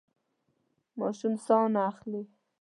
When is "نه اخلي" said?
1.73-2.21